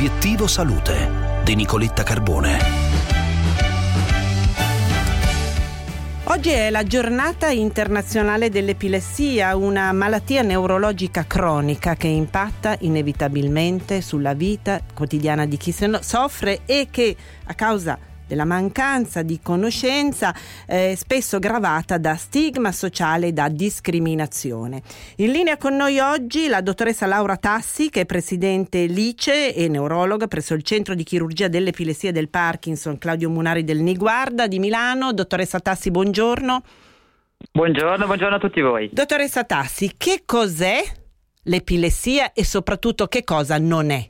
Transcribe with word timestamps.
Obiettivo 0.00 0.46
Salute 0.46 1.42
di 1.44 1.54
Nicoletta 1.54 2.02
Carbone. 2.02 2.58
Oggi 6.24 6.48
è 6.48 6.70
la 6.70 6.84
giornata 6.84 7.50
internazionale 7.50 8.48
dell'epilessia, 8.48 9.54
una 9.56 9.92
malattia 9.92 10.40
neurologica 10.40 11.26
cronica 11.26 11.96
che 11.96 12.06
impatta 12.06 12.76
inevitabilmente 12.80 14.00
sulla 14.00 14.32
vita 14.32 14.80
quotidiana 14.94 15.44
di 15.44 15.58
chi 15.58 15.70
soffre 16.00 16.60
e 16.64 16.88
che 16.90 17.14
a 17.44 17.52
causa 17.52 17.98
della 18.30 18.44
mancanza 18.44 19.22
di 19.22 19.40
conoscenza 19.42 20.32
eh, 20.68 20.94
spesso 20.96 21.40
gravata 21.40 21.98
da 21.98 22.14
stigma 22.14 22.70
sociale 22.70 23.26
e 23.26 23.32
da 23.32 23.48
discriminazione. 23.48 24.82
In 25.16 25.32
linea 25.32 25.56
con 25.56 25.74
noi 25.74 25.98
oggi 25.98 26.46
la 26.46 26.60
dottoressa 26.60 27.06
Laura 27.06 27.36
Tassi 27.36 27.90
che 27.90 28.02
è 28.02 28.06
presidente 28.06 28.84
LICE 28.86 29.52
e 29.52 29.66
neurologa 29.66 30.28
presso 30.28 30.54
il 30.54 30.62
centro 30.62 30.94
di 30.94 31.02
chirurgia 31.02 31.48
dell'epilessia 31.48 32.12
del 32.12 32.28
Parkinson 32.28 32.98
Claudio 32.98 33.30
Munari 33.30 33.64
del 33.64 33.80
Niguarda 33.80 34.46
di 34.46 34.60
Milano. 34.60 35.12
Dottoressa 35.12 35.58
Tassi, 35.58 35.90
buongiorno. 35.90 36.62
Buongiorno, 37.50 38.06
buongiorno 38.06 38.36
a 38.36 38.38
tutti 38.38 38.60
voi. 38.60 38.90
Dottoressa 38.92 39.42
Tassi, 39.42 39.94
che 39.96 40.22
cos'è 40.24 40.80
l'epilessia 41.42 42.32
e 42.32 42.44
soprattutto 42.44 43.08
che 43.08 43.24
cosa 43.24 43.58
non 43.58 43.90
è? 43.90 44.08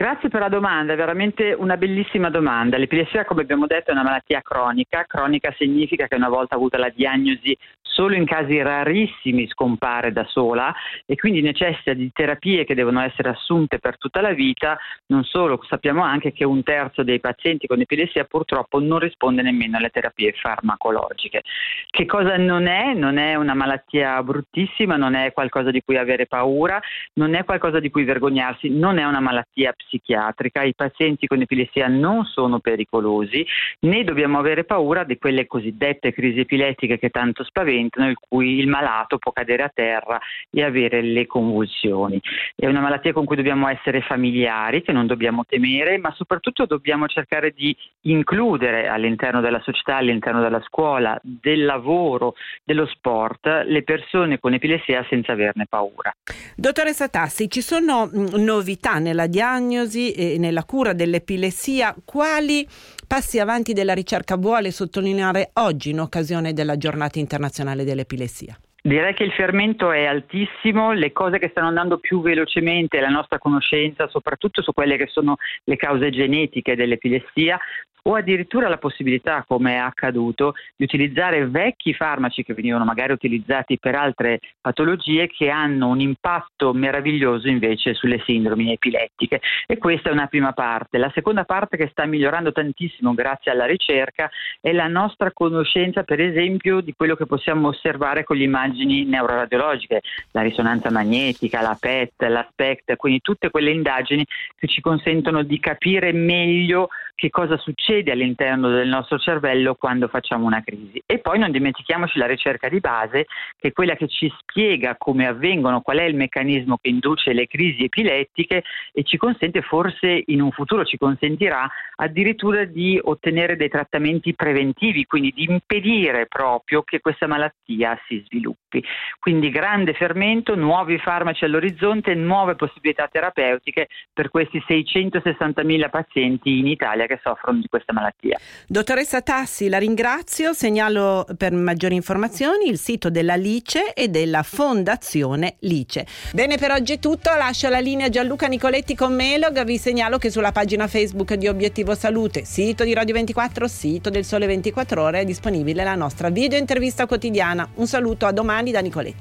Grazie 0.00 0.30
per 0.30 0.40
la 0.40 0.48
domanda, 0.48 0.94
è 0.94 0.96
veramente 0.96 1.52
una 1.52 1.76
bellissima 1.76 2.30
domanda. 2.30 2.78
L'epilessia, 2.78 3.26
come 3.26 3.42
abbiamo 3.42 3.66
detto, 3.66 3.90
è 3.90 3.92
una 3.92 4.02
malattia 4.02 4.40
cronica. 4.40 5.04
Cronica 5.06 5.52
significa 5.58 6.06
che 6.06 6.14
una 6.14 6.30
volta 6.30 6.54
avuta 6.54 6.78
la 6.78 6.88
diagnosi 6.88 7.54
solo 7.90 8.14
in 8.14 8.24
casi 8.24 8.60
rarissimi 8.62 9.48
scompare 9.48 10.12
da 10.12 10.24
sola 10.24 10.72
e 11.04 11.16
quindi 11.16 11.42
necessita 11.42 11.92
di 11.92 12.10
terapie 12.12 12.64
che 12.64 12.74
devono 12.74 13.00
essere 13.00 13.30
assunte 13.30 13.78
per 13.78 13.98
tutta 13.98 14.20
la 14.20 14.32
vita. 14.32 14.78
Non 15.06 15.24
solo, 15.24 15.60
sappiamo 15.68 16.02
anche 16.02 16.32
che 16.32 16.44
un 16.44 16.62
terzo 16.62 17.02
dei 17.02 17.20
pazienti 17.20 17.66
con 17.66 17.80
epilessia 17.80 18.24
purtroppo 18.24 18.80
non 18.80 19.00
risponde 19.00 19.42
nemmeno 19.42 19.76
alle 19.76 19.90
terapie 19.90 20.32
farmacologiche. 20.32 21.42
Che 21.90 22.06
cosa 22.06 22.36
non 22.36 22.66
è? 22.66 22.94
Non 22.94 23.18
è 23.18 23.34
una 23.34 23.54
malattia 23.54 24.22
bruttissima, 24.22 24.96
non 24.96 25.14
è 25.14 25.32
qualcosa 25.32 25.70
di 25.70 25.82
cui 25.82 25.96
avere 25.96 26.26
paura, 26.26 26.80
non 27.14 27.34
è 27.34 27.44
qualcosa 27.44 27.80
di 27.80 27.90
cui 27.90 28.04
vergognarsi, 28.04 28.70
non 28.70 28.98
è 28.98 29.04
una 29.04 29.20
malattia 29.20 29.72
psichiatrica. 29.72 30.62
I 30.62 30.74
pazienti 30.74 31.26
con 31.26 31.40
epilessia 31.40 31.88
non 31.88 32.24
sono 32.24 32.60
pericolosi, 32.60 33.44
né 33.80 34.04
dobbiamo 34.04 34.38
avere 34.38 34.64
paura 34.64 35.04
di 35.04 35.18
quelle 35.18 35.46
cosiddette 35.46 36.12
crisi 36.12 36.40
epilettiche 36.40 36.98
che 36.98 37.10
tanto 37.10 37.44
spaventano 37.44 37.88
momento 37.90 38.00
nel 38.00 38.16
cui 38.16 38.58
il 38.58 38.68
malato 38.68 39.18
può 39.18 39.32
cadere 39.32 39.64
a 39.64 39.70
terra 39.72 40.20
e 40.50 40.62
avere 40.62 41.02
le 41.02 41.26
convulsioni. 41.26 42.20
È 42.54 42.66
una 42.66 42.80
malattia 42.80 43.12
con 43.12 43.24
cui 43.24 43.36
dobbiamo 43.36 43.68
essere 43.68 44.00
familiari, 44.02 44.82
che 44.82 44.92
non 44.92 45.06
dobbiamo 45.06 45.44
temere, 45.44 45.98
ma 45.98 46.12
soprattutto 46.14 46.66
dobbiamo 46.66 47.06
cercare 47.08 47.50
di 47.50 47.76
includere 48.02 48.88
all'interno 48.88 49.40
della 49.40 49.60
società, 49.60 49.96
all'interno 49.96 50.40
della 50.40 50.62
scuola, 50.62 51.18
del 51.22 51.64
lavoro, 51.64 52.34
dello 52.64 52.86
sport, 52.86 53.64
le 53.66 53.82
persone 53.82 54.38
con 54.38 54.54
epilessia 54.54 55.04
senza 55.08 55.32
averne 55.32 55.66
paura. 55.68 56.14
Dottoressa 56.56 57.08
Tassi, 57.08 57.50
ci 57.50 57.62
sono 57.62 58.08
novità 58.12 58.98
nella 58.98 59.26
diagnosi 59.26 60.12
e 60.12 60.38
nella 60.38 60.64
cura 60.64 60.92
dell'epilessia? 60.92 61.94
Quali 62.04 62.66
passi 63.10 63.40
avanti 63.40 63.72
della 63.72 63.92
ricerca 63.92 64.36
vuole 64.36 64.70
sottolineare 64.70 65.50
oggi 65.54 65.90
in 65.90 65.98
occasione 65.98 66.52
della 66.52 66.76
giornata 66.76 67.18
internazionale 67.18 67.82
dell'epilessia? 67.82 68.56
Direi 68.80 69.14
che 69.14 69.24
il 69.24 69.32
fermento 69.32 69.90
è 69.90 70.04
altissimo, 70.04 70.92
le 70.92 71.10
cose 71.10 71.40
che 71.40 71.48
stanno 71.48 71.66
andando 71.66 71.98
più 71.98 72.22
velocemente, 72.22 73.00
la 73.00 73.08
nostra 73.08 73.38
conoscenza, 73.38 74.08
soprattutto 74.08 74.62
su 74.62 74.72
quelle 74.72 74.96
che 74.96 75.08
sono 75.08 75.38
le 75.64 75.74
cause 75.74 76.08
genetiche 76.10 76.76
dell'epilessia, 76.76 77.58
o 78.02 78.14
addirittura 78.14 78.68
la 78.68 78.78
possibilità, 78.78 79.44
come 79.46 79.74
è 79.74 79.76
accaduto, 79.76 80.54
di 80.76 80.84
utilizzare 80.84 81.46
vecchi 81.46 81.94
farmaci 81.94 82.42
che 82.42 82.54
venivano 82.54 82.84
magari 82.84 83.12
utilizzati 83.12 83.78
per 83.78 83.94
altre 83.94 84.40
patologie 84.60 85.26
che 85.26 85.50
hanno 85.50 85.88
un 85.88 86.00
impatto 86.00 86.72
meraviglioso 86.72 87.48
invece 87.48 87.94
sulle 87.94 88.22
sindromi 88.24 88.72
epilettiche. 88.72 89.40
E 89.66 89.78
questa 89.78 90.10
è 90.10 90.12
una 90.12 90.26
prima 90.26 90.52
parte. 90.52 90.98
La 90.98 91.10
seconda 91.14 91.44
parte 91.44 91.76
che 91.76 91.88
sta 91.90 92.04
migliorando 92.06 92.52
tantissimo 92.52 93.14
grazie 93.14 93.50
alla 93.50 93.66
ricerca 93.66 94.30
è 94.60 94.72
la 94.72 94.88
nostra 94.88 95.32
conoscenza, 95.32 96.02
per 96.02 96.20
esempio, 96.20 96.80
di 96.80 96.94
quello 96.96 97.14
che 97.14 97.26
possiamo 97.26 97.68
osservare 97.68 98.24
con 98.24 98.36
le 98.36 98.44
immagini 98.44 99.04
neuroradiologiche, 99.04 100.00
la 100.32 100.42
risonanza 100.42 100.90
magnetica, 100.90 101.60
la 101.60 101.76
PET, 101.78 102.22
la 102.28 102.46
SPECT, 102.50 102.96
quindi 102.96 103.20
tutte 103.20 103.50
quelle 103.50 103.70
indagini 103.70 104.24
che 104.56 104.66
ci 104.66 104.80
consentono 104.80 105.42
di 105.42 105.58
capire 105.58 106.12
meglio 106.12 106.88
che 107.20 107.28
cosa 107.28 107.58
succede 107.58 108.12
all'interno 108.12 108.70
del 108.70 108.88
nostro 108.88 109.18
cervello 109.18 109.74
quando 109.74 110.08
facciamo 110.08 110.46
una 110.46 110.62
crisi. 110.62 111.02
E 111.04 111.18
poi 111.18 111.38
non 111.38 111.50
dimentichiamoci 111.50 112.18
la 112.18 112.24
ricerca 112.24 112.70
di 112.70 112.80
base, 112.80 113.26
che 113.58 113.68
è 113.68 113.72
quella 113.72 113.94
che 113.94 114.08
ci 114.08 114.32
spiega 114.38 114.96
come 114.96 115.26
avvengono, 115.26 115.82
qual 115.82 115.98
è 115.98 116.04
il 116.04 116.16
meccanismo 116.16 116.78
che 116.80 116.88
induce 116.88 117.34
le 117.34 117.46
crisi 117.46 117.84
epilettiche 117.84 118.62
e 118.94 119.02
ci 119.02 119.18
consente 119.18 119.60
forse 119.60 120.22
in 120.28 120.40
un 120.40 120.50
futuro, 120.50 120.86
ci 120.86 120.96
consentirà 120.96 121.70
addirittura 121.96 122.64
di 122.64 122.98
ottenere 123.00 123.56
dei 123.56 123.68
trattamenti 123.68 124.34
preventivi, 124.34 125.04
quindi 125.04 125.30
di 125.34 125.44
impedire 125.44 126.24
proprio 126.26 126.82
che 126.82 127.00
questa 127.00 127.26
malattia 127.26 128.00
si 128.06 128.24
sviluppi. 128.24 128.82
Quindi 129.30 129.50
grande 129.50 129.92
fermento, 129.92 130.56
nuovi 130.56 130.98
farmaci 130.98 131.44
all'orizzonte, 131.44 132.14
nuove 132.14 132.56
possibilità 132.56 133.06
terapeutiche 133.06 133.86
per 134.12 134.28
questi 134.28 134.60
660.000 134.68 135.88
pazienti 135.88 136.58
in 136.58 136.66
Italia 136.66 137.06
che 137.06 137.20
soffrono 137.22 137.60
di 137.60 137.68
questa 137.68 137.92
malattia. 137.92 138.40
Dottoressa 138.66 139.22
Tassi, 139.22 139.68
la 139.68 139.78
ringrazio. 139.78 140.52
Segnalo 140.52 141.24
per 141.36 141.52
maggiori 141.52 141.94
informazioni 141.94 142.68
il 142.68 142.76
sito 142.76 143.08
della 143.08 143.36
Lice 143.36 143.94
e 143.94 144.08
della 144.08 144.42
Fondazione 144.42 145.58
Lice. 145.60 146.06
Bene, 146.32 146.56
per 146.56 146.72
oggi 146.72 146.94
è 146.94 146.98
tutto. 146.98 147.30
Lascio 147.36 147.68
la 147.68 147.78
linea 147.78 148.08
Gianluca 148.08 148.48
Nicoletti 148.48 148.96
con 148.96 149.14
Melog. 149.14 149.62
Vi 149.62 149.78
segnalo 149.78 150.18
che 150.18 150.30
sulla 150.30 150.50
pagina 150.50 150.88
Facebook 150.88 151.34
di 151.34 151.46
Obiettivo 151.46 151.94
Salute, 151.94 152.44
sito 152.44 152.82
di 152.82 152.94
Radio 152.94 153.14
24, 153.14 153.68
sito 153.68 154.10
del 154.10 154.24
Sole 154.24 154.46
24 154.46 155.00
Ore, 155.00 155.20
è 155.20 155.24
disponibile 155.24 155.84
la 155.84 155.94
nostra 155.94 156.30
video 156.30 156.58
intervista 156.58 157.06
quotidiana. 157.06 157.68
Un 157.76 157.86
saluto 157.86 158.26
a 158.26 158.32
domani 158.32 158.72
da 158.72 158.80
Nicoletta. 158.80 159.19